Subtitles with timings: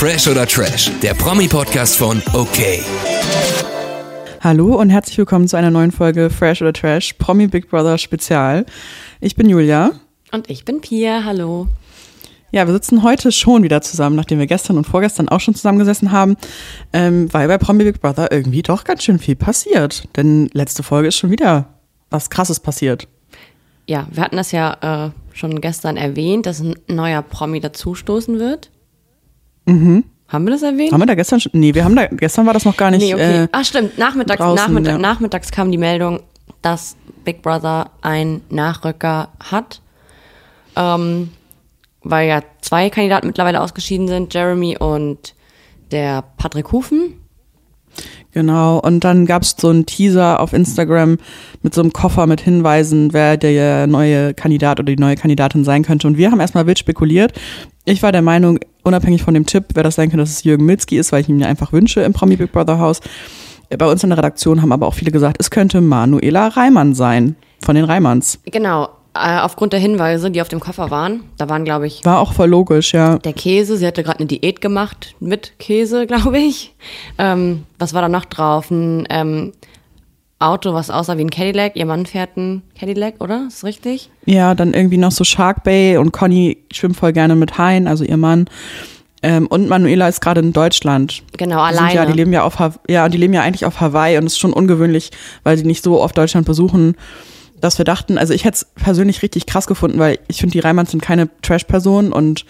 [0.00, 2.58] Fresh oder Trash, der Promi-Podcast von OK.
[4.40, 8.64] Hallo und herzlich willkommen zu einer neuen Folge Fresh oder Trash Promi Big Brother Spezial.
[9.20, 9.90] Ich bin Julia.
[10.32, 11.68] Und ich bin Pia, hallo.
[12.50, 16.12] Ja, wir sitzen heute schon wieder zusammen, nachdem wir gestern und vorgestern auch schon zusammengesessen
[16.12, 16.38] haben,
[16.94, 20.08] ähm, weil bei Promi Big Brother irgendwie doch ganz schön viel passiert.
[20.16, 21.74] Denn letzte Folge ist schon wieder
[22.08, 23.06] was Krasses passiert.
[23.86, 28.70] Ja, wir hatten das ja äh, schon gestern erwähnt, dass ein neuer Promi dazustoßen wird.
[29.70, 30.04] Mhm.
[30.28, 30.92] Haben wir das erwähnt?
[30.92, 31.52] Haben wir da gestern schon?
[31.54, 33.02] Nee, wir haben da, gestern war das noch gar nicht.
[33.02, 33.44] nee, okay.
[33.44, 33.98] äh, Ach, stimmt.
[33.98, 34.98] Nachmittags, draußen, nachmittags, ja.
[34.98, 36.20] nachmittags kam die Meldung,
[36.62, 39.80] dass Big Brother einen Nachrücker hat.
[40.76, 41.30] Ähm,
[42.02, 45.34] weil ja zwei Kandidaten mittlerweile ausgeschieden sind, Jeremy und
[45.90, 47.14] der Patrick Hufen.
[48.32, 51.18] Genau, und dann gab's so einen Teaser auf Instagram
[51.62, 55.82] mit so einem Koffer mit Hinweisen, wer der neue Kandidat oder die neue Kandidatin sein
[55.82, 56.06] könnte.
[56.06, 57.32] Und wir haben erstmal wild spekuliert.
[57.90, 60.64] Ich war der Meinung, unabhängig von dem Tipp, wer das sein könnte, dass es Jürgen
[60.64, 63.00] Milzki ist, weil ich ihn mir einfach wünsche im Promi Big Brother Haus.
[63.76, 67.34] Bei uns in der Redaktion haben aber auch viele gesagt, es könnte Manuela Reimann sein,
[67.60, 68.38] von den Reimanns.
[68.44, 71.24] Genau, äh, aufgrund der Hinweise, die auf dem Koffer waren.
[71.36, 73.18] Da waren, glaube ich, War auch voll logisch, ja.
[73.18, 73.76] der Käse.
[73.76, 76.76] Sie hatte gerade eine Diät gemacht mit Käse, glaube ich.
[77.18, 78.70] Ähm, was war da noch drauf?
[78.70, 79.52] Ein ähm,
[80.40, 81.76] Auto, was aussah wie ein Cadillac.
[81.76, 83.44] Ihr Mann fährt ein Cadillac, oder?
[83.46, 84.10] Ist richtig?
[84.24, 88.04] Ja, dann irgendwie noch so Shark Bay und Conny schwimmt voll gerne mit Hein, also
[88.04, 88.46] ihr Mann.
[89.22, 91.22] Ähm, und Manuela ist gerade in Deutschland.
[91.36, 91.94] Genau, Die alleine.
[91.94, 94.32] Ja, die leben ja auf Ha- ja, die leben ja eigentlich auf Hawaii und es
[94.32, 95.10] ist schon ungewöhnlich,
[95.44, 96.96] weil die nicht so oft Deutschland besuchen,
[97.60, 100.60] dass wir dachten, also ich hätte es persönlich richtig krass gefunden, weil ich finde, die
[100.60, 102.46] Reimanns sind keine Trash-Personen und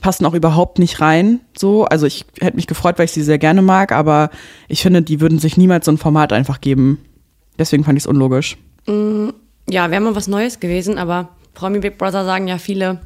[0.00, 1.40] passen auch überhaupt nicht rein.
[1.58, 4.30] So, also ich hätte mich gefreut, weil ich sie sehr gerne mag, aber
[4.68, 6.98] ich finde, die würden sich niemals so ein Format einfach geben.
[7.58, 8.56] Deswegen fand ich es unlogisch.
[9.68, 13.00] Ja, wäre mal was Neues gewesen, aber Promi Big Brother sagen ja viele,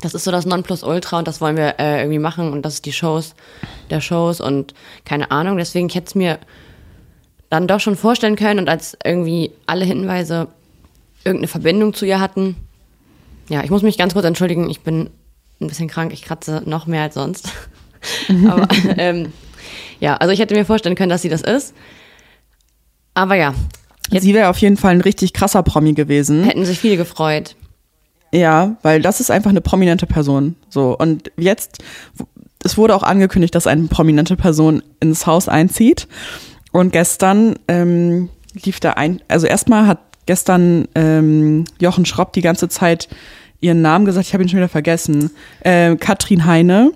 [0.00, 2.86] das ist so das Nonplusultra und das wollen wir äh, irgendwie machen und das ist
[2.86, 3.34] die Shows
[3.90, 5.56] der Shows und keine Ahnung.
[5.56, 6.38] Deswegen ich hätte es mir
[7.48, 10.48] dann doch schon vorstellen können und als irgendwie alle Hinweise
[11.24, 12.56] irgendeine Verbindung zu ihr hatten.
[13.48, 15.10] Ja, ich muss mich ganz kurz entschuldigen, ich bin
[15.60, 17.48] ein bisschen krank, ich kratze noch mehr als sonst.
[18.48, 18.68] Aber
[18.98, 19.32] ähm,
[20.00, 21.74] ja, also ich hätte mir vorstellen können, dass sie das ist.
[23.14, 23.54] Aber ja,
[24.10, 26.44] Sie wäre auf jeden Fall ein richtig krasser Promi gewesen.
[26.44, 27.56] hätten sich viele gefreut.
[28.32, 30.56] Ja, weil das ist einfach eine prominente Person.
[30.68, 31.82] So und jetzt
[32.64, 36.08] es wurde auch angekündigt, dass eine prominente Person ins Haus einzieht.
[36.72, 38.30] Und gestern ähm,
[38.64, 43.08] lief da ein, also erstmal hat gestern ähm, Jochen Schropp die ganze Zeit
[43.64, 45.30] ihren Namen gesagt, ich habe ihn schon wieder vergessen.
[45.60, 46.92] Äh, Katrin Heine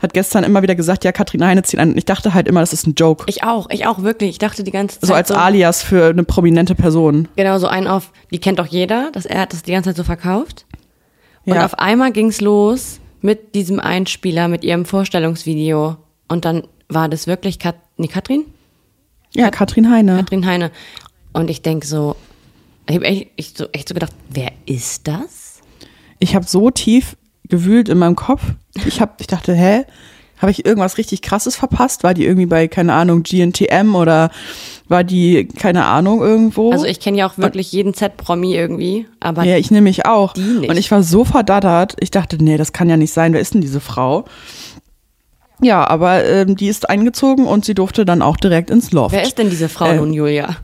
[0.00, 1.90] hat gestern immer wieder gesagt, ja, Katrin Heine zieht ein.
[1.92, 3.24] Und ich dachte halt immer, das ist ein Joke.
[3.28, 4.30] Ich auch, ich auch wirklich.
[4.30, 7.28] Ich dachte die ganze Zeit so als Alias für eine prominente Person.
[7.36, 9.96] Genau, so einen auf, die kennt doch jeder, dass er hat das die ganze Zeit
[9.96, 10.66] so verkauft.
[11.46, 11.64] Und Ja.
[11.64, 15.96] auf einmal ging's los mit diesem Einspieler, mit ihrem Vorstellungsvideo.
[16.28, 18.44] Und dann war das wirklich Kat nee, Katrin?
[19.34, 20.16] Ja, Katrin Heine.
[20.16, 20.70] Katrin Heine.
[21.32, 22.16] Und ich denk so,
[22.88, 25.39] ich habe echt, ich so, echt so gedacht, wer ist das?
[26.20, 27.16] Ich habe so tief
[27.48, 28.42] gewühlt in meinem Kopf.
[28.86, 29.84] Ich hab, ich dachte, hä,
[30.38, 32.02] habe ich irgendwas richtig krasses verpasst?
[32.04, 34.30] War die irgendwie bei keine Ahnung GNTM oder
[34.88, 36.70] war die keine Ahnung irgendwo?
[36.72, 40.32] Also ich kenne ja auch wirklich jeden Z-Promi irgendwie, aber ja, ich nehme mich auch.
[40.32, 40.70] Die nicht.
[40.70, 41.96] Und ich war so verdattert.
[42.00, 43.32] Ich dachte, nee, das kann ja nicht sein.
[43.34, 44.24] Wer ist denn diese Frau?
[45.62, 49.14] Ja, aber ähm, die ist eingezogen und sie durfte dann auch direkt ins Loft.
[49.14, 50.56] wer ist denn diese Frau Äh, nun, Julia?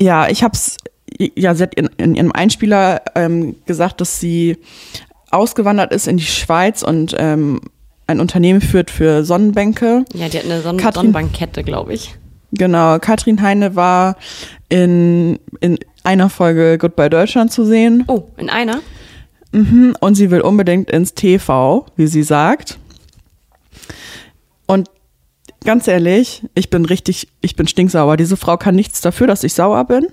[0.00, 0.78] Ja, ich hab's,
[1.18, 4.56] ja, sie hat in, in ihrem Einspieler ähm, gesagt, dass sie
[5.30, 7.60] ausgewandert ist in die Schweiz und ähm,
[8.06, 10.04] ein Unternehmen führt für Sonnenbänke.
[10.14, 12.14] Ja, die hat eine Sonnen Katrin- Sonnenbankkette, glaube ich.
[12.52, 14.16] Genau, Katrin Heine war
[14.68, 18.80] in, in einer Folge Goodbye Deutschland zu sehen Oh, in einer?
[19.52, 22.78] und sie will unbedingt ins TV, wie sie sagt.
[24.66, 24.88] Und
[25.64, 28.16] ganz ehrlich, ich bin richtig, ich bin stinksauer.
[28.16, 30.06] Diese Frau kann nichts dafür, dass ich sauer bin.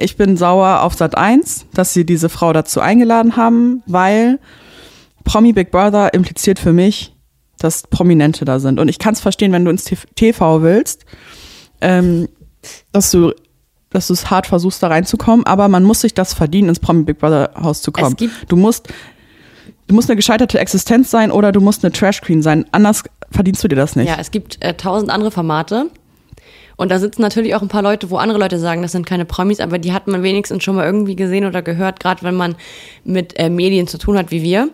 [0.00, 4.38] Ich bin sauer auf Sat 1, dass sie diese Frau dazu eingeladen haben, weil
[5.24, 7.16] Promi Big Brother impliziert für mich,
[7.58, 8.78] dass Prominente da sind.
[8.78, 11.04] Und ich kann es verstehen, wenn du ins TV willst,
[11.80, 12.28] ähm,
[12.92, 13.32] dass du
[13.90, 17.04] dass du es hart versuchst, da reinzukommen, aber man muss sich das verdienen, ins Promi
[17.04, 18.16] Big Brother Haus zu kommen.
[18.46, 18.88] Du musst,
[19.86, 22.66] du musst eine gescheiterte Existenz sein oder du musst eine Trash Queen sein.
[22.70, 24.08] Anders verdienst du dir das nicht.
[24.08, 25.90] Ja, es gibt äh, tausend andere Formate.
[26.78, 29.24] Und da sitzen natürlich auch ein paar Leute, wo andere Leute sagen, das sind keine
[29.24, 32.54] Promis, aber die hat man wenigstens schon mal irgendwie gesehen oder gehört, gerade wenn man
[33.02, 34.70] mit äh, Medien zu tun hat wie wir.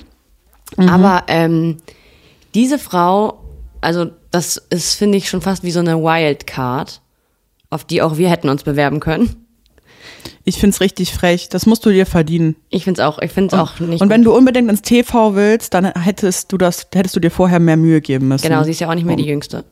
[0.76, 1.78] Aber ähm,
[2.54, 3.40] diese Frau,
[3.80, 7.00] also das ist, finde ich, schon fast wie so eine Wildcard,
[7.70, 9.46] auf die auch wir hätten uns bewerben können.
[10.44, 11.48] Ich find's richtig frech.
[11.48, 12.54] Das musst du dir verdienen.
[12.68, 14.34] Ich finde es auch, ich finde es auch nicht Und wenn gut.
[14.34, 18.02] du unbedingt ins TV willst, dann hättest du das, hättest du dir vorher mehr Mühe
[18.02, 18.46] geben müssen.
[18.46, 19.64] Genau, sie ist ja auch nicht mehr die Jüngste.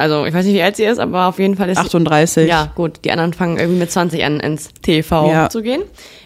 [0.00, 2.48] Also, ich weiß nicht, wie alt sie ist, aber auf jeden Fall ist sie, 38.
[2.48, 5.48] Ja, gut, die anderen fangen irgendwie mit 20 an, ins TV Ja.
[5.50, 5.82] zu gehen.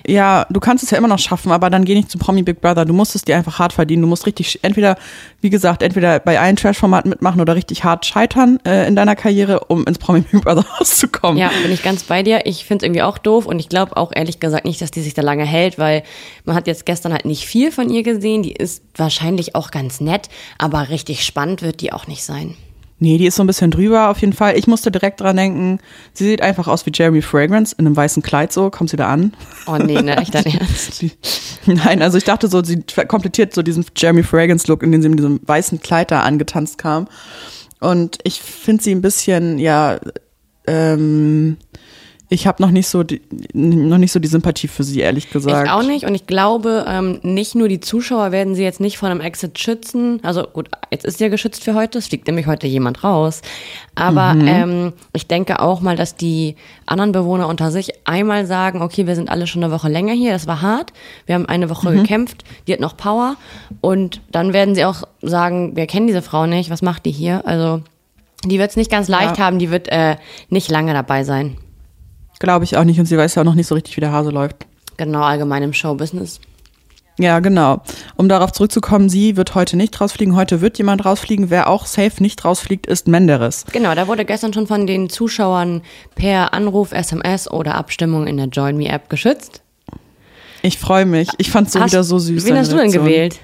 [0.06, 2.61] Ja, du kannst es ja immer noch schaffen, aber dann geh nicht zu Promi Big
[2.61, 2.85] Brother.
[2.85, 4.03] Du musst es dir einfach hart verdienen.
[4.03, 4.97] Du musst richtig, entweder,
[5.41, 9.61] wie gesagt, entweder bei allen Trash-Formaten mitmachen oder richtig hart scheitern äh, in deiner Karriere,
[9.69, 11.38] um ins Promi Big Brother rauszukommen.
[11.38, 12.43] Ja, bin ich ganz bei dir.
[12.44, 15.00] Ich finde es irgendwie auch doof und ich glaube auch ehrlich gesagt nicht, dass die
[15.00, 16.03] sich da lange hält, weil
[16.44, 18.43] man hat jetzt gestern halt nicht viel von ihr gesehen.
[18.43, 20.29] Die ist wahrscheinlich auch ganz nett,
[20.59, 22.55] aber richtig spannend wird die auch nicht sein.
[23.00, 24.56] Nee, die ist so ein bisschen drüber auf jeden Fall.
[24.56, 25.81] Ich musste direkt dran denken,
[26.12, 28.70] sie sieht einfach aus wie Jeremy Fragrance in einem weißen Kleid so.
[28.70, 29.32] Kommt sie da an?
[29.67, 31.02] Oh nee, ne, echt dein Ernst.
[31.02, 31.12] Die,
[31.67, 35.08] nein, also ich dachte so, sie komplettiert so diesen Jeremy Fragrance Look, in dem sie
[35.08, 37.08] mit diesem weißen Kleid da angetanzt kam.
[37.81, 39.99] Und ich finde sie ein bisschen, ja,
[40.67, 41.56] ähm,
[42.31, 43.21] ich habe noch nicht so die,
[43.53, 45.67] noch nicht so die Sympathie für sie, ehrlich gesagt.
[45.67, 48.97] Ich auch nicht und ich glaube, ähm, nicht nur die Zuschauer werden sie jetzt nicht
[48.97, 50.21] vor einem Exit schützen.
[50.23, 53.43] Also gut, jetzt ist sie ja geschützt für heute, es fliegt nämlich heute jemand raus.
[53.94, 56.56] Aber ähm, ich denke auch mal, dass die
[56.87, 60.32] anderen Bewohner unter sich einmal sagen, okay, wir sind alle schon eine Woche länger hier,
[60.32, 60.93] das war hart,
[61.26, 63.37] wir haben eine Woche gekämpft, die hat noch Power
[63.82, 67.47] und dann werden sie auch sagen, wir kennen diese Frau nicht, was macht die hier?
[67.47, 67.82] Also
[68.44, 69.44] die wird es nicht ganz leicht Ja.
[69.44, 70.17] haben, die wird äh,
[70.49, 71.56] nicht lange dabei sein.
[72.44, 74.12] Glaube ich auch nicht und sie weiß ja auch noch nicht so richtig, wie der
[74.12, 74.67] Hase läuft.
[74.96, 76.41] Genau, allgemein im Showbusiness.
[77.19, 77.81] Ja, genau.
[78.17, 80.35] Um darauf zurückzukommen, sie wird heute nicht rausfliegen.
[80.35, 81.49] Heute wird jemand rausfliegen.
[81.49, 83.64] Wer auch safe nicht rausfliegt, ist Menderes.
[83.73, 85.82] Genau, da wurde gestern schon von den Zuschauern
[86.17, 89.62] per Anruf, SMS oder Abstimmung in der Join Me App geschützt.
[90.62, 91.29] Ich freue mich.
[91.38, 92.44] Ich fand es so Hast- wieder so süß.
[92.47, 93.05] Wen hast du denn Reaktion.
[93.05, 93.40] gewählt?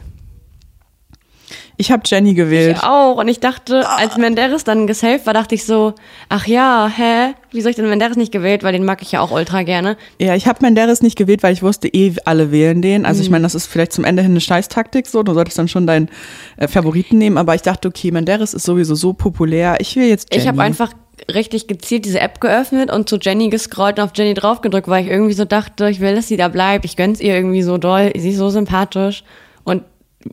[1.81, 2.77] Ich habe Jenny gewählt.
[2.77, 3.17] Ich auch.
[3.17, 5.95] Und ich dachte, als Menderes dann gesaved war, dachte ich so,
[6.29, 7.35] ach ja, hä?
[7.53, 8.63] Wieso ich denn Menderes nicht gewählt?
[8.63, 9.97] Weil den mag ich ja auch ultra gerne.
[10.19, 13.07] Ja, ich habe Menderes nicht gewählt, weil ich wusste, eh alle wählen den.
[13.07, 13.25] Also Mhm.
[13.25, 15.23] ich meine, das ist vielleicht zum Ende hin eine Scheißtaktik so.
[15.23, 16.11] Du solltest dann schon deinen
[16.59, 17.39] äh, Favoriten nehmen.
[17.39, 19.77] Aber ich dachte, okay, Menderes ist sowieso so populär.
[19.81, 20.43] Ich will jetzt Jenny.
[20.43, 20.93] Ich habe einfach
[21.33, 25.11] richtig gezielt diese App geöffnet und zu Jenny gescrollt und auf Jenny draufgedrückt, weil ich
[25.11, 26.85] irgendwie so dachte, ich will, dass sie da bleibt.
[26.85, 28.13] Ich gönn's ihr irgendwie so doll.
[28.17, 29.25] Sie ist so sympathisch.
[29.65, 29.83] Und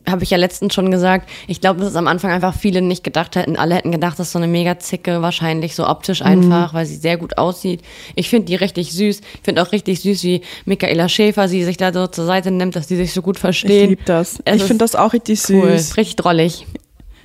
[0.06, 3.02] habe ich ja letztens schon gesagt, ich glaube, dass es am Anfang einfach viele nicht
[3.04, 3.56] gedacht hätten.
[3.56, 6.26] Alle hätten gedacht, das ist so eine mega Zicke, wahrscheinlich so optisch Mhm.
[6.26, 7.80] einfach, weil sie sehr gut aussieht.
[8.14, 9.20] Ich finde die richtig süß.
[9.20, 12.76] Ich finde auch richtig süß, wie Michaela Schäfer sie sich da so zur Seite nimmt,
[12.76, 13.88] dass die sich so gut ich verstehen.
[13.90, 14.38] liebe das.
[14.44, 15.72] Es ich finde das auch richtig cool.
[15.78, 15.96] süß.
[15.96, 16.66] Richtig drollig.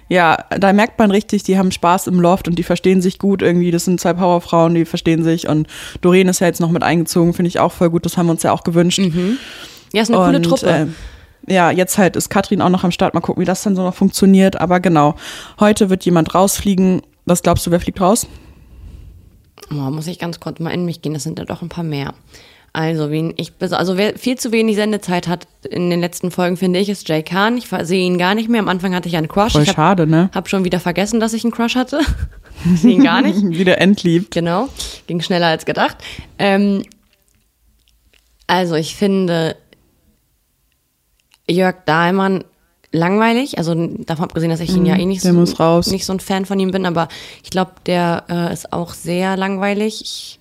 [0.10, 3.42] Ja, da merkt man richtig, die haben Spaß im Loft und die verstehen sich gut
[3.42, 3.72] irgendwie.
[3.72, 5.48] Das sind zwei Powerfrauen, die verstehen sich.
[5.50, 5.68] Und
[6.02, 8.06] Doreen ist ja jetzt noch mit eingezogen, finde ich auch voll gut.
[8.06, 9.00] Das haben wir uns ja auch gewünscht.
[9.92, 10.70] Ja, ist eine coole und, Truppe.
[10.70, 10.88] Äh,
[11.48, 13.14] ja, jetzt halt ist Katrin auch noch am Start.
[13.14, 14.60] Mal gucken, wie das dann so noch funktioniert.
[14.60, 15.16] Aber genau,
[15.60, 17.02] heute wird jemand rausfliegen.
[17.26, 18.28] Was glaubst du, wer fliegt raus?
[19.72, 21.84] Oh, muss ich ganz kurz mal in mich gehen, das sind ja doch ein paar
[21.84, 22.14] mehr.
[22.76, 26.80] Also, wen ich, also wer viel zu wenig Sendezeit hat in den letzten Folgen, finde
[26.80, 27.56] ich, ist Jay Khan.
[27.56, 28.62] Ich sehe ihn gar nicht mehr.
[28.62, 29.54] Am Anfang hatte ich einen Crush.
[29.54, 30.32] Voll ich habe schade, ne?
[30.34, 32.00] hab schon wieder vergessen, dass ich einen Crush hatte.
[32.74, 33.40] ich sehe ihn gar nicht.
[33.50, 34.32] Wieder entliebt.
[34.32, 34.70] Genau,
[35.06, 35.98] ging schneller als gedacht.
[36.40, 36.84] Ähm,
[38.48, 39.56] also ich finde
[41.50, 42.44] Jörg Dahlmann
[42.92, 46.46] langweilig, also davon abgesehen, dass ich ihn ja eh nicht so, nicht so ein Fan
[46.46, 47.08] von ihm bin, aber
[47.44, 50.40] ich glaube, der äh, ist auch sehr langweilig.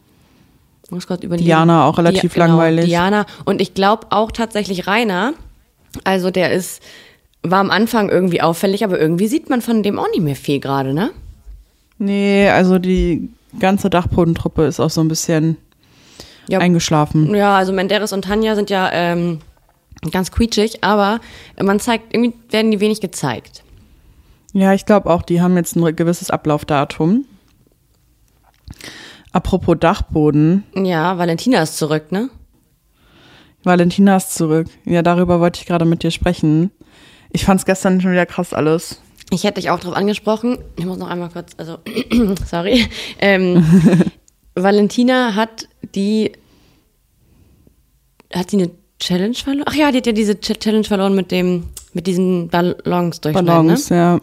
[0.84, 1.46] Ich muss kurz überlegen.
[1.46, 2.84] Diana auch relativ genau, langweilig.
[2.84, 5.32] Diana und ich glaube auch tatsächlich Rainer,
[6.04, 6.82] also der ist
[7.42, 10.60] war am Anfang irgendwie auffällig, aber irgendwie sieht man von dem auch nicht mehr viel
[10.60, 11.10] gerade, ne?
[11.98, 15.56] Nee, also die ganze Dachbodentruppe ist auch so ein bisschen
[16.48, 17.34] Ja, eingeschlafen.
[17.34, 19.40] Ja, also Menderes und Tanja sind ja ähm,
[20.10, 21.20] ganz quietschig, aber
[21.60, 23.62] man zeigt, irgendwie werden die wenig gezeigt.
[24.52, 27.24] Ja, ich glaube auch, die haben jetzt ein gewisses Ablaufdatum.
[29.32, 32.28] Apropos Dachboden, Ja, Valentina ist zurück, ne?
[33.64, 34.66] Valentina ist zurück.
[34.84, 36.70] Ja, darüber wollte ich gerade mit dir sprechen.
[37.30, 39.00] Ich fand's gestern schon wieder krass alles.
[39.30, 40.58] Ich hätte dich auch drauf angesprochen.
[40.76, 41.78] Ich muss noch einmal kurz, also,
[42.46, 42.86] sorry.
[43.20, 43.64] Ähm,
[44.54, 46.32] Valentina hat die,
[48.34, 48.70] hat sie eine
[49.02, 49.64] Challenge verloren?
[49.68, 53.46] Ach ja, die hat ja diese Ch- Challenge verloren mit dem, mit diesen Ballons durchschneiden,
[53.46, 53.96] Ballons, ne?
[53.96, 54.20] ja.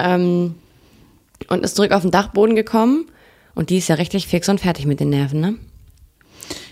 [0.00, 0.54] Ähm,
[1.48, 3.06] und ist zurück auf den Dachboden gekommen.
[3.54, 5.54] Und die ist ja richtig fix und fertig mit den Nerven, ne?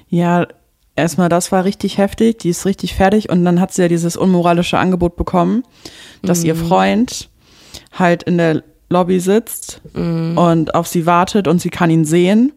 [0.09, 0.47] Ja,
[0.97, 2.38] erstmal, das war richtig heftig.
[2.38, 5.64] Die ist richtig fertig und dann hat sie ja dieses unmoralische Angebot bekommen,
[6.23, 7.28] dass ihr Freund
[7.92, 12.52] halt in der Lobby sitzt und auf sie wartet und sie kann ihn sehen,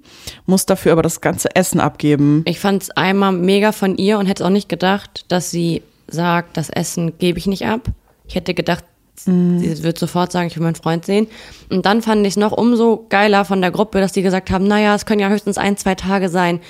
[0.46, 2.44] muss dafür aber das ganze Essen abgeben.
[2.46, 6.56] Ich fand es einmal mega von ihr und hätte auch nicht gedacht, dass sie sagt,
[6.58, 7.82] das Essen gebe ich nicht ab.
[8.28, 8.86] Ich hätte gedacht,
[9.16, 11.28] sie wird sofort sagen, ich will meinen Freund sehen.
[11.70, 14.68] Und dann fand ich es noch umso geiler von der Gruppe, dass die gesagt haben,
[14.68, 16.62] naja, es können ja höchstens ein, zwei Tage sein.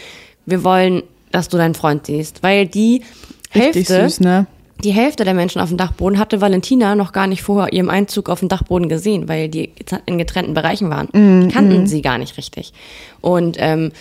[0.45, 2.43] Wir wollen dass du deinen Freund siehst.
[2.43, 3.03] Weil die
[3.49, 4.47] Hälfte, süß, ne?
[4.83, 8.29] Die Hälfte der Menschen auf dem Dachboden hatte Valentina noch gar nicht vor ihrem Einzug
[8.29, 9.71] auf den Dachboden gesehen, weil die
[10.05, 11.07] in getrennten Bereichen waren.
[11.13, 12.73] Mhm, Die kannten sie gar nicht richtig.
[13.21, 13.91] Und ähm,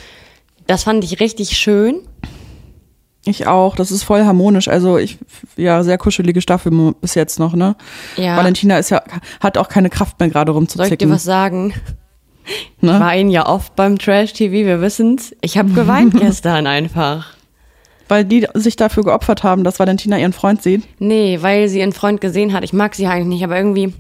[0.67, 2.01] das fand ich richtig schön.
[3.27, 3.77] Ich auch.
[3.77, 4.69] Das ist voll harmonisch.
[4.69, 5.19] Also ich,
[5.57, 7.77] ja, sehr kuschelige Staffel bis jetzt noch, ne?
[8.17, 8.37] Ja.
[8.37, 9.03] Valentina ist ja,
[9.41, 11.11] hat auch keine Kraft mehr gerade Soll ich dir rumzuzicken.
[11.11, 11.75] was sagen?
[12.81, 12.95] ne?
[12.95, 15.35] Ich weine ja oft beim Trash-TV, wir wissen's.
[15.43, 17.35] Ich habe geweint gestern einfach.
[18.11, 20.83] Weil die sich dafür geopfert haben, dass Valentina ihren Freund sieht.
[20.99, 22.65] Nee, weil sie ihren Freund gesehen hat.
[22.65, 23.95] Ich mag sie eigentlich nicht, aber irgendwie,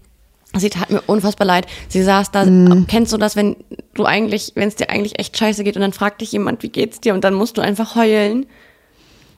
[0.56, 1.68] sie tat mir unfassbar leid.
[1.86, 2.44] Sie saß da,
[2.88, 3.54] kennst du das, wenn
[3.94, 6.70] du eigentlich, wenn es dir eigentlich echt scheiße geht und dann fragt dich jemand, wie
[6.70, 8.46] geht's dir und dann musst du einfach heulen.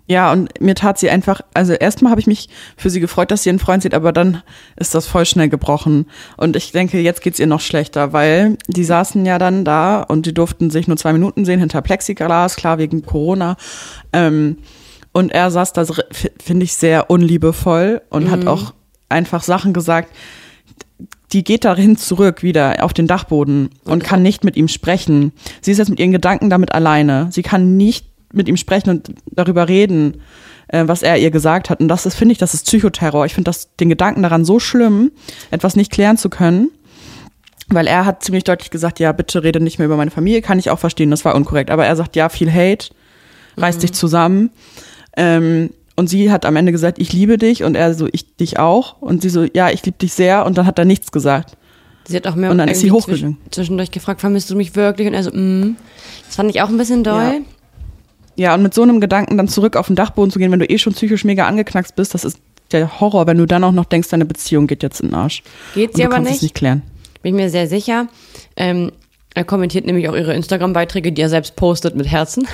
[0.06, 3.44] Ja, und mir tat sie einfach, also erstmal habe ich mich für sie gefreut, dass
[3.44, 4.42] sie ihren Freund sieht, aber dann
[4.76, 6.06] ist das voll schnell gebrochen.
[6.36, 10.26] Und ich denke, jetzt geht's ihr noch schlechter, weil die saßen ja dann da und
[10.26, 13.56] die durften sich nur zwei Minuten sehen hinter Plexiglas, klar wegen Corona.
[14.12, 14.58] Ähm,
[15.12, 15.84] und er saß da,
[16.42, 18.74] finde ich, sehr unliebevoll und hat auch
[19.08, 20.08] einfach Sachen gesagt,
[21.32, 25.32] die geht dahin zurück wieder auf den Dachboden und kann nicht mit ihm sprechen.
[25.60, 27.28] Sie ist jetzt mit ihren Gedanken damit alleine.
[27.30, 30.20] Sie kann nicht mit ihm sprechen und darüber reden,
[30.68, 31.80] äh, was er ihr gesagt hat.
[31.80, 33.26] Und das ist, finde ich, das ist Psychoterror.
[33.26, 35.12] Ich finde das den Gedanken daran so schlimm,
[35.50, 36.70] etwas nicht klären zu können.
[37.68, 40.58] Weil er hat ziemlich deutlich gesagt, ja, bitte rede nicht mehr über meine Familie, kann
[40.58, 41.70] ich auch verstehen, das war unkorrekt.
[41.70, 42.88] Aber er sagt, ja, viel Hate,
[43.56, 44.50] reiß dich zusammen.
[45.16, 48.58] Ähm, und sie hat am Ende gesagt, ich liebe dich und er so, ich dich
[48.58, 49.00] auch.
[49.00, 50.44] Und sie so, ja, ich liebe dich sehr.
[50.44, 51.56] Und dann hat er nichts gesagt.
[52.08, 53.36] Sie hat auch mir Und dann ist sie hochgegangen.
[53.44, 55.06] zwisch- zwischendurch gefragt, vermisst du mich wirklich?
[55.06, 55.76] Und er so, mm.
[56.26, 57.22] Das fand ich auch ein bisschen doll.
[57.22, 57.40] Ja.
[58.36, 60.68] Ja, und mit so einem Gedanken dann zurück auf den Dachboden zu gehen, wenn du
[60.68, 62.38] eh schon psychisch mega angeknackst bist, das ist
[62.72, 65.42] der Horror, wenn du dann auch noch denkst, deine Beziehung geht jetzt in den Arsch.
[65.74, 66.36] Geht sie aber nicht.
[66.36, 66.82] es nicht klären.
[67.22, 68.08] Bin ich mir sehr sicher.
[68.56, 68.92] Ähm,
[69.34, 72.46] er kommentiert nämlich auch ihre Instagram-Beiträge, die er selbst postet mit Herzen.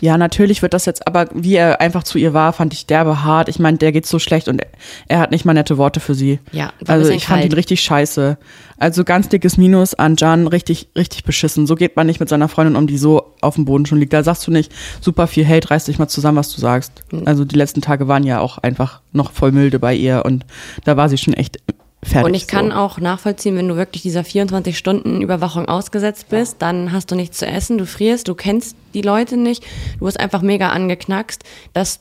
[0.00, 3.24] Ja, natürlich wird das jetzt, aber wie er einfach zu ihr war, fand ich derbe
[3.24, 3.48] hart.
[3.48, 4.62] Ich meine, der geht so schlecht und
[5.08, 6.40] er, hat nicht mal nette Worte für sie.
[6.52, 7.52] Ja, also ich fand kalt.
[7.52, 8.38] ihn richtig scheiße.
[8.78, 11.66] Also ganz dickes Minus an Jan, richtig, richtig beschissen.
[11.66, 14.12] So geht man nicht mit seiner Freundin um, die so auf dem Boden schon liegt.
[14.12, 16.92] Da sagst du nicht, super viel Hate, reiß dich mal zusammen, was du sagst.
[17.10, 17.22] Hm.
[17.26, 20.44] Also die letzten Tage waren ja auch einfach noch voll milde bei ihr und
[20.84, 21.58] da war sie schon echt
[22.02, 22.26] fertig.
[22.26, 22.76] Und ich kann so.
[22.76, 27.78] auch nachvollziehen, wenn du wirklich dieser 24-Stunden-Überwachung ausgesetzt bist, dann hast du nichts zu essen,
[27.78, 29.64] du frierst, du kennst die Leute nicht,
[29.98, 31.42] du bist einfach mega angeknackst,
[31.72, 32.00] dass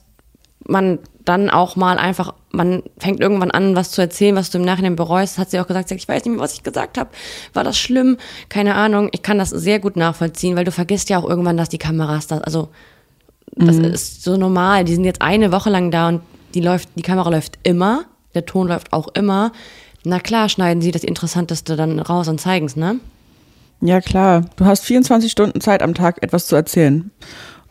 [0.67, 4.65] man dann auch mal einfach, man fängt irgendwann an, was zu erzählen, was du im
[4.65, 5.37] Nachhinein bereust.
[5.37, 7.09] Hat sie auch gesagt, ich weiß nicht mehr, was ich gesagt habe.
[7.53, 8.17] War das schlimm?
[8.49, 9.09] Keine Ahnung.
[9.11, 12.27] Ich kann das sehr gut nachvollziehen, weil du vergisst ja auch irgendwann, dass die Kameras
[12.27, 12.69] da, also
[13.55, 14.83] das ist so normal.
[14.83, 16.21] Die sind jetzt eine Woche lang da und
[16.53, 19.51] die läuft, die Kamera läuft immer, der Ton läuft auch immer.
[20.03, 22.99] Na klar, schneiden sie das Interessanteste dann raus und zeigen's, ne?
[23.81, 24.45] Ja, klar.
[24.57, 27.11] Du hast 24 Stunden Zeit am Tag, etwas zu erzählen.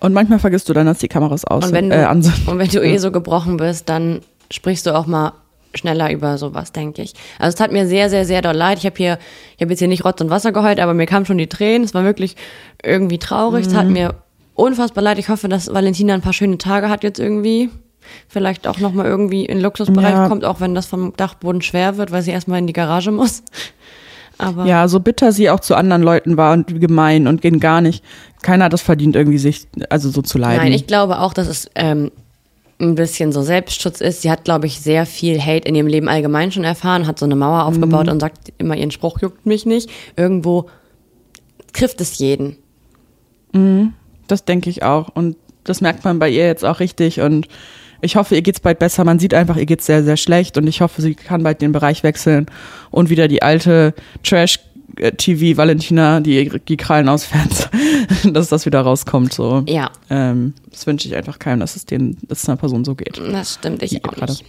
[0.01, 2.49] Und manchmal vergisst du dann, dass die Kameras aus Und wenn du, Äh, an sind.
[2.49, 4.21] und wenn du eh so gebrochen bist, dann
[4.51, 5.33] sprichst du auch mal
[5.75, 7.15] schneller über sowas, denke ich.
[7.39, 8.79] Also es tat mir sehr, sehr, sehr doll leid.
[8.79, 9.19] Ich habe hier,
[9.57, 11.85] ich habe jetzt hier nicht Rotz und Wasser geheult, aber mir kamen schon die Tränen.
[11.85, 12.35] Es war wirklich
[12.83, 13.67] irgendwie traurig.
[13.67, 13.77] Es Mhm.
[13.77, 14.15] tat mir
[14.55, 15.19] unfassbar leid.
[15.21, 17.71] Ich hoffe, dass Valentina ein paar schöne Tage hat jetzt irgendwie.
[18.29, 20.29] Vielleicht auch nochmal irgendwie in den Luxusbereich Ja.
[20.29, 23.43] kommt, auch wenn das vom Dachboden schwer wird, weil sie erstmal in die Garage muss.
[24.39, 27.81] Aber Ja, so bitter sie auch zu anderen Leuten war und gemein und gehen gar
[27.83, 28.03] nicht.
[28.43, 30.63] Keiner hat das verdient, irgendwie sich, also so zu leiden.
[30.65, 32.11] Nein, ich glaube auch, dass es ähm,
[32.81, 34.23] ein bisschen so Selbstschutz ist.
[34.23, 37.27] Sie hat, glaube ich, sehr viel Hate in ihrem Leben allgemein schon erfahren, hat so
[37.27, 38.13] eine Mauer aufgebaut Mhm.
[38.13, 39.91] und sagt immer, ihren Spruch juckt mich nicht.
[40.17, 40.71] Irgendwo
[41.75, 42.57] trifft es jeden.
[44.27, 45.09] Das denke ich auch.
[45.15, 47.21] Und das merkt man bei ihr jetzt auch richtig.
[47.21, 47.49] Und
[48.01, 49.05] ich hoffe, ihr geht's bald besser.
[49.05, 50.57] Man sieht einfach, ihr geht's sehr, sehr schlecht.
[50.57, 52.47] Und ich hoffe, sie kann bald den Bereich wechseln
[52.91, 57.71] und wieder die alte Trash-TV Valentina, die die Krallen ausfährt,
[58.33, 59.33] dass das wieder rauskommt.
[59.33, 59.65] So.
[59.69, 62.95] Ja, Ähm, das wünsche ich einfach keinem, dass es den, dass es einer Person so
[62.95, 63.19] geht.
[63.19, 64.33] das stimmt, ich auch gerade.
[64.33, 64.45] nicht.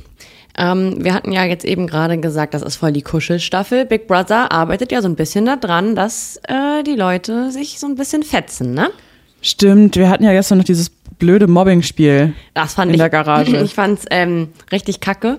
[0.57, 3.85] Ähm, wir hatten ja jetzt eben gerade gesagt, das ist voll die Kuschelstaffel.
[3.85, 7.95] Big Brother arbeitet ja so ein bisschen daran, dass äh, die Leute sich so ein
[7.95, 8.89] bisschen fetzen, ne?
[9.41, 12.33] Stimmt, wir hatten ja gestern noch dieses blöde Mobbing-Spiel.
[12.53, 12.99] Das fand In ich.
[12.99, 13.55] der Garage.
[13.63, 15.37] Ich fand's ähm, richtig kacke.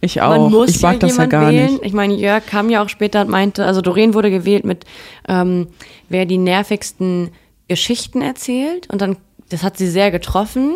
[0.00, 0.30] Ich auch.
[0.30, 1.72] Man muss ich mag das ja gar wählen.
[1.74, 1.84] nicht.
[1.84, 4.84] Ich meine, Jörg kam ja auch später und meinte, also Doreen wurde gewählt mit,
[5.28, 5.68] ähm,
[6.08, 7.30] wer die nervigsten
[7.68, 8.88] Geschichten erzählt.
[8.90, 9.16] Und dann,
[9.50, 10.74] das hat sie sehr getroffen,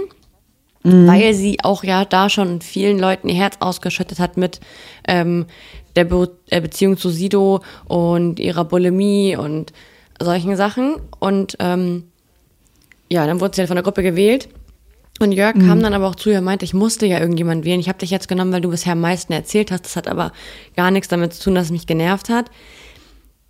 [0.85, 1.07] Mhm.
[1.07, 4.59] weil sie auch ja da schon vielen Leuten ihr Herz ausgeschüttet hat mit
[5.07, 5.47] ähm,
[5.95, 9.73] der Be äh, Beziehung zu Sido und ihrer Bulimie und
[10.21, 10.97] solchen Sachen.
[11.21, 12.09] Und ähm,
[13.13, 14.49] ja, dann wurde sie halt von der Gruppe gewählt.
[15.21, 15.67] Und Jörg Mhm.
[15.69, 17.79] kam dann aber auch zu ihr und meinte, ich musste ja irgendjemand wählen.
[17.79, 19.85] Ich habe dich jetzt genommen, weil du bisher am meisten erzählt hast.
[19.85, 20.33] Das hat aber
[20.77, 22.47] gar nichts damit zu tun, dass es mich genervt hat.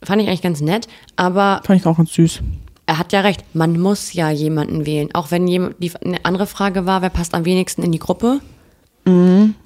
[0.03, 0.89] Fand ich eigentlich ganz nett.
[1.17, 2.41] Aber Fand ich auch ganz süß.
[2.87, 5.11] er hat ja recht, man muss ja jemanden wählen.
[5.15, 8.41] Auch wenn jemand, die eine andere Frage war, wer passt am wenigsten in die Gruppe?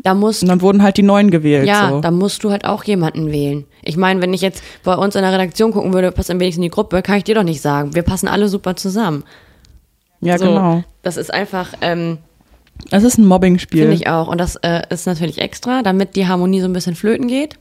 [0.03, 1.67] Da muss Und dann wurden halt die Neuen gewählt.
[1.67, 2.01] ja, so.
[2.01, 3.65] da musst du halt auch jemanden wählen.
[3.83, 6.41] Ich meine, wenn ich jetzt bei uns in der Redaktion gucken würde, wer passt am
[6.41, 7.95] wenigsten in die Gruppe, kann ich dir doch nicht sagen.
[7.95, 9.25] Wir passen alle super zusammen.
[10.21, 10.85] Ja So, genau.
[11.03, 12.19] Das ist einfach, ähm,
[12.91, 13.83] Es ist ein Mobbingspiel.
[13.83, 14.29] finde ich auch.
[14.29, 17.57] Und das äh, ist natürlich extra, damit die Harmonie so ein bisschen flöten geht.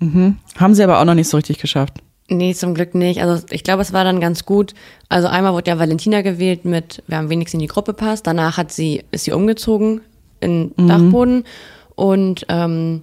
[0.00, 1.98] Haben sie aber auch noch nicht so richtig geschafft.
[2.28, 3.20] Nee, zum Glück nicht.
[3.22, 4.72] Also ich glaube, es war dann ganz gut.
[5.08, 8.26] Also einmal wurde ja Valentina gewählt mit, wer am wenigsten in die Gruppe passt.
[8.26, 10.00] Danach hat sie, ist sie umgezogen
[10.40, 11.44] in Dachboden.
[11.96, 13.02] Und ähm,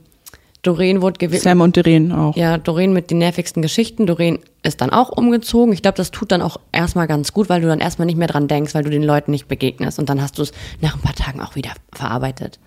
[0.67, 1.41] Doreen wurde gewählt.
[1.41, 2.36] Sam und Doreen auch.
[2.36, 4.05] Ja, Doreen mit den nervigsten Geschichten.
[4.05, 5.71] Doreen ist dann auch umgezogen.
[5.74, 8.27] Ich glaube, das tut dann auch erstmal ganz gut, weil du dann erstmal nicht mehr
[8.27, 9.97] dran denkst, weil du den Leuten nicht begegnest.
[9.97, 12.59] Und dann hast du es nach ein paar Tagen auch wieder verarbeitet.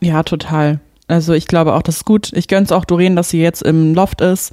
[0.00, 0.80] Ja, total.
[1.06, 2.32] Also ich glaube auch, das ist gut.
[2.32, 4.52] Ich gönn's auch Doreen, dass sie jetzt im Loft ist.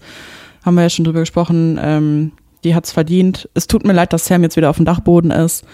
[0.63, 1.80] Haben wir ja schon drüber gesprochen.
[1.82, 3.50] Ähm, die hat's verdient.
[3.56, 5.65] Es tut mir leid, dass Sam jetzt wieder auf dem Dachboden ist.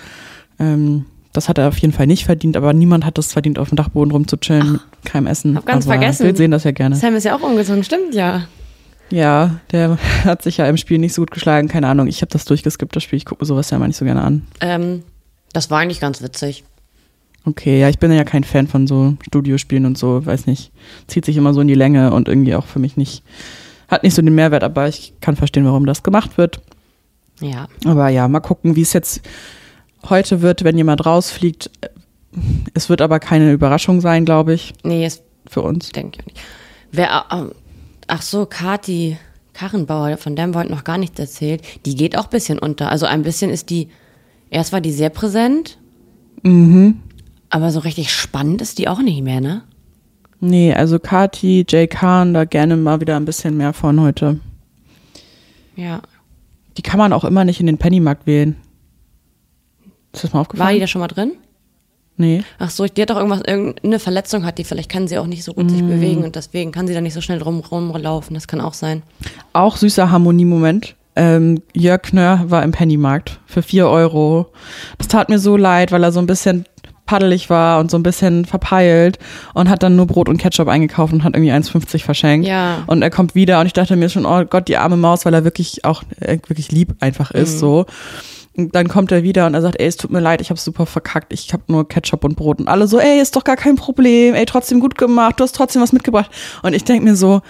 [0.57, 1.05] Ähm,
[1.37, 3.75] das hat er auf jeden Fall nicht verdient, aber niemand hat es verdient, auf dem
[3.75, 5.55] Dachboden rumzuchillen mit keinem Essen.
[5.55, 6.25] hab ganz aber vergessen.
[6.25, 6.95] Wir sehen das ja gerne.
[6.95, 8.47] Sam ist ja auch umgezogen, stimmt ja.
[9.11, 11.67] Ja, der hat sich ja im Spiel nicht so gut geschlagen.
[11.67, 12.07] Keine Ahnung.
[12.07, 13.17] Ich habe das durchgeskippt, das Spiel.
[13.17, 14.47] Ich gucke mir sowas ja mal nicht so gerne an.
[14.61, 15.03] Ähm,
[15.53, 16.63] das war eigentlich ganz witzig.
[17.45, 20.71] Okay, ja, ich bin ja kein Fan von so Studiospielen und so, weiß nicht.
[21.05, 23.23] Zieht sich immer so in die Länge und irgendwie auch für mich nicht,
[23.87, 26.61] hat nicht so den Mehrwert, aber ich kann verstehen, warum das gemacht wird.
[27.39, 27.67] Ja.
[27.85, 29.21] Aber ja, mal gucken, wie es jetzt
[30.09, 31.69] heute wird, wenn jemand rausfliegt.
[32.73, 35.91] Es wird aber keine Überraschung sein, glaube ich, Nee, es für uns.
[35.91, 36.39] denke ich nicht.
[36.91, 37.51] Wer, ähm,
[38.07, 39.17] ach so, Kati
[39.53, 41.63] Karrenbauer, von der haben wir heute noch gar nichts erzählt.
[41.85, 42.91] Die geht auch ein bisschen unter.
[42.91, 43.89] Also ein bisschen ist die,
[44.51, 45.79] erst war die sehr präsent.
[46.43, 46.99] Mhm.
[47.49, 49.63] Aber so richtig spannend ist die auch nicht mehr, ne?
[50.39, 54.39] Nee, also Kati, Jay Kahn, da gerne mal wieder ein bisschen mehr von heute.
[55.75, 56.01] Ja.
[56.77, 58.55] Die kann man auch immer nicht in den Pennymarkt wählen.
[60.17, 60.67] Ist das mal aufgefallen?
[60.67, 61.33] War die da schon mal drin?
[62.17, 62.43] Nee.
[62.57, 65.43] Ach so, die hat doch irgendwas, irgendeine Verletzung hat die, vielleicht kann sie auch nicht
[65.43, 68.33] so gut sich bewegen und deswegen kann sie da nicht so schnell drum rumlaufen.
[68.33, 69.03] Das kann auch sein.
[69.53, 70.95] Auch süßer Harmoniemoment.
[71.15, 74.47] Ähm, Jörg Knör war im Pennymarkt für vier Euro.
[74.97, 76.65] Das tat mir so leid, weil er so ein bisschen
[77.05, 79.17] paddelig war und so ein bisschen verpeilt
[79.53, 82.47] und hat dann nur Brot und Ketchup eingekauft und hat irgendwie 1,50 verschenkt.
[82.47, 82.83] Ja.
[82.85, 85.33] Und er kommt wieder und ich dachte mir schon, oh Gott, die arme Maus, weil
[85.33, 87.85] er wirklich auch äh, wirklich lieb einfach ist so.
[88.57, 90.87] Dann kommt er wieder und er sagt, ey, es tut mir leid, ich habe super
[90.87, 92.59] verkackt, ich habe nur Ketchup und Brot.
[92.59, 95.55] Und alle so, ey, ist doch gar kein Problem, ey, trotzdem gut gemacht, du hast
[95.55, 96.31] trotzdem was mitgebracht.
[96.63, 97.41] Und ich denk mir so,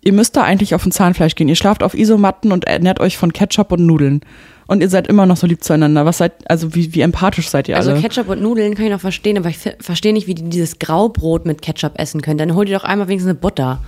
[0.00, 1.48] ihr müsst da eigentlich auf ein Zahnfleisch gehen.
[1.48, 4.20] Ihr schlaft auf Isomatten und ernährt euch von Ketchup und Nudeln.
[4.66, 6.06] Und ihr seid immer noch so lieb zueinander.
[6.06, 8.00] Was seid, also wie, wie empathisch seid ihr Also alle?
[8.00, 10.78] Ketchup und Nudeln kann ich noch verstehen, aber ich ver- verstehe nicht, wie die dieses
[10.78, 12.38] Graubrot mit Ketchup essen können.
[12.38, 13.80] Dann hol dir doch einmal wenigstens eine Butter.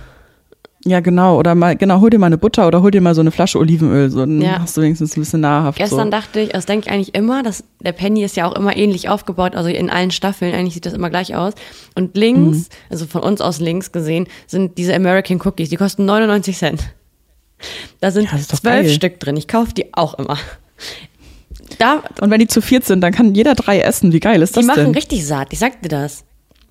[0.85, 1.37] Ja, genau.
[1.37, 3.57] Oder mal, genau, hol dir mal eine Butter oder hol dir mal so eine Flasche
[3.57, 4.09] Olivenöl.
[4.09, 4.59] So, dann Ja.
[4.61, 5.79] hast du wenigstens ein bisschen nahrhaft.
[5.79, 6.11] Gestern so.
[6.11, 9.09] dachte ich, das denke ich eigentlich immer, dass der Penny ist ja auch immer ähnlich
[9.09, 11.53] aufgebaut, also in allen Staffeln, eigentlich sieht das immer gleich aus.
[11.95, 12.65] Und links, Mhm.
[12.91, 16.83] also von uns aus links gesehen, sind diese American Cookies, die kosten 99 Cent.
[17.99, 18.93] Da sind Ja, zwölf.
[18.93, 20.37] Stück drin, ich kaufe die auch immer.
[21.79, 24.13] Da, Und wenn die zu viert sind, dann kann jeder drei essen.
[24.13, 24.93] Wie geil ist die das machen denn?
[24.95, 26.23] richtig satt, ich sag dir das.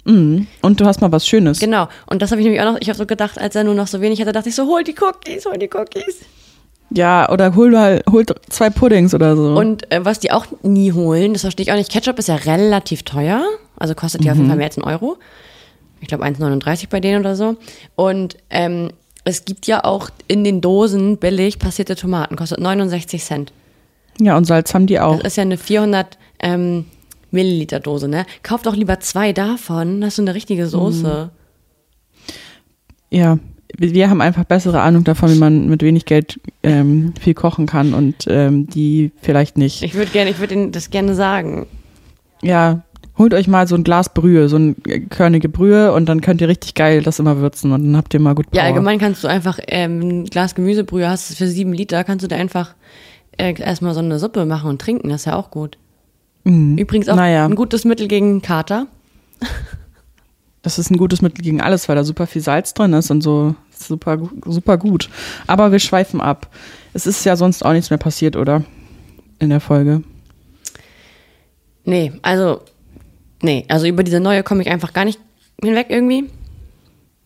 [0.06, 0.46] Mhm.
[0.62, 1.58] Und du hast mal was Schönes.
[1.58, 1.88] Genau.
[2.06, 3.86] Und das habe ich nämlich auch noch, ich habe so gedacht, als er nur noch
[3.86, 6.20] so wenig hatte, dachte ich so, hol die Cookies, hol die Cookies.
[6.90, 9.54] Ja, oder hol mal hol zwei Puddings oder so.
[9.54, 11.90] Und äh, was die auch nie holen, das verstehe ich auch nicht.
[11.90, 13.42] Ketchup ist ja relativ teuer,
[13.76, 15.16] also kostet ja auf jeden Fall mehr als einen Euro.
[16.00, 17.56] Ich glaube 1,39 bei denen oder so.
[17.96, 18.90] Und ähm,
[19.24, 23.52] es gibt ja auch in den Dosen billig passierte Tomaten, kostet 69 Cent.
[24.20, 25.16] ja, und Salz haben die auch.
[25.16, 26.84] Das ist ja eine 400 ähm,
[27.36, 28.26] Milliliter Dose, ne?
[28.42, 31.30] Kauf doch lieber zwei davon, hast du eine richtige Soße.
[33.10, 33.38] Ja,
[33.78, 37.94] wir haben einfach bessere Ahnung davon, wie man mit wenig Geld ähm, viel kochen kann
[37.94, 39.82] und ähm, die vielleicht nicht.
[39.82, 41.66] Ich würde gerne, ich würde Ihnen das gerne sagen.
[42.42, 42.82] Ja,
[43.18, 46.40] holt euch mal so ein Glas Brühe, so ein äh, körnige Brühe und dann könnt
[46.40, 48.60] ihr richtig geil das immer würzen und dann habt ihr mal gut Power.
[48.60, 52.24] Ja, allgemein kannst du einfach ähm, ein Glas Gemüsebrühe, hast es für sieben Liter, kannst
[52.24, 52.74] du da einfach
[53.38, 55.78] äh, erstmal so eine Suppe machen und trinken, das ist ja auch gut.
[56.46, 57.18] Übrigens auch Mhm.
[57.20, 57.44] Naja.
[57.44, 58.86] ein gutes Mittel gegen Kater.
[60.62, 63.20] Das ist ein gutes Mittel gegen alles, weil da super viel Salz drin ist und
[63.20, 65.08] so super, super gut.
[65.46, 66.48] Aber wir schweifen ab.
[66.92, 68.64] Es ist ja sonst auch nichts mehr passiert, oder?
[69.38, 70.02] In der Folge.
[71.84, 72.60] Nee, also,
[73.42, 75.20] nee, also über diese neue komme ich einfach gar nicht
[75.62, 76.24] hinweg irgendwie.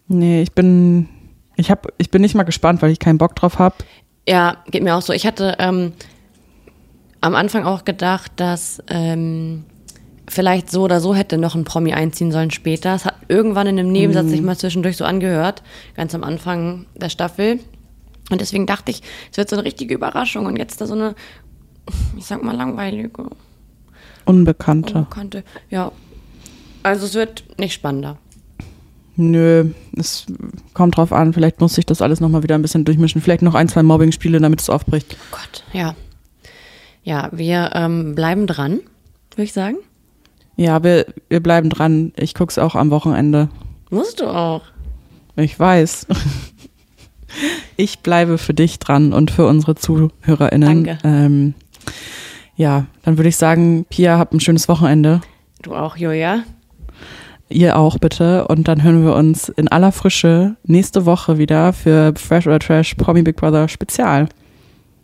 [0.09, 1.09] Nee, ich bin,
[1.57, 3.77] ich hab, ich bin nicht mal gespannt, weil ich keinen Bock drauf habe.
[4.29, 5.13] Ja, geht mir auch so.
[5.13, 5.93] Ich hatte ähm,
[7.21, 9.65] am Anfang auch gedacht, dass ähm,
[10.29, 12.95] vielleicht so oder so hätte noch ein Promi einziehen sollen später.
[12.95, 15.63] Es hat irgendwann in einem Nebensatz sich mal zwischendurch so angehört,
[15.97, 17.61] ganz am Anfang der Staffel.
[18.31, 21.15] Und deswegen dachte ich, es wird so eine richtige Überraschung und jetzt da so eine
[22.17, 23.11] ich sag mal, langweilige,
[24.25, 24.95] Unbekannte.
[24.95, 25.45] unbekannte.
[25.71, 25.93] Ja.
[26.83, 28.19] Also es wird nicht spannender.
[29.17, 30.27] Nö, es
[30.73, 31.33] kommt drauf an.
[31.33, 33.21] Vielleicht muss ich das alles nochmal wieder ein bisschen durchmischen.
[33.21, 35.17] Vielleicht noch ein, zwei Mobbing-Spiele, damit es aufbricht.
[35.19, 35.95] Oh Gott, ja.
[37.03, 38.81] Ja, wir ähm, bleiben dran,
[39.31, 39.77] würde ich sagen.
[40.57, 42.13] Ja, wir, wir bleiben dran.
[42.17, 43.49] Ich guck's auch am Wochenende.
[43.91, 44.63] Musst du auch.
[45.37, 46.07] Ich weiß.
[47.77, 50.85] Ich bleibe für dich dran und für unsere ZuhörerInnen.
[50.85, 50.99] Danke.
[51.05, 51.55] Ähm,
[52.57, 55.21] ja, dann würde ich sagen, Pia, habt ein schönes Wochenende.
[55.63, 56.43] Du auch, Julia.
[57.49, 58.47] Ihr auch bitte.
[58.49, 62.95] Und dann hören wir uns in aller Frische nächste Woche wieder für Fresh oder Trash
[62.97, 64.29] Promi Big Brother Spezial.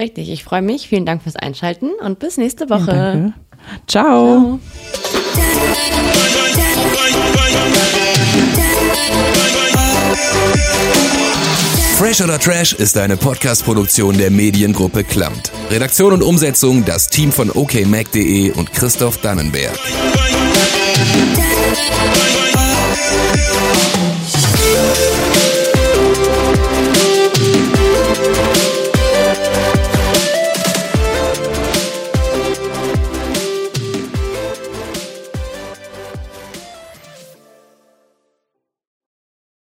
[0.01, 0.89] Richtig, ich freue mich.
[0.89, 2.87] Vielen Dank fürs Einschalten und bis nächste Woche.
[2.87, 3.33] Danke.
[3.87, 4.59] Ciao.
[4.59, 4.61] Ciao.
[11.97, 15.51] Fresh oder Trash ist eine Podcast-Produktion der Mediengruppe Klamt.
[15.71, 19.73] Redaktion und Umsetzung das Team von okmac.de und Christoph Dannenberg.
[21.35, 22.36] Bye.